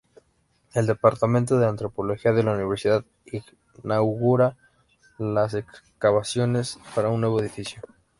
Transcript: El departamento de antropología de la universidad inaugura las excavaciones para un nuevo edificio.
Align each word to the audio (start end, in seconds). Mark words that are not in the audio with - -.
El 0.73 0.87
departamento 0.87 1.59
de 1.59 1.67
antropología 1.67 2.31
de 2.31 2.41
la 2.41 2.53
universidad 2.53 3.05
inaugura 3.83 4.57
las 5.19 5.53
excavaciones 5.53 6.79
para 6.95 7.09
un 7.09 7.21
nuevo 7.21 7.39
edificio. 7.39 7.83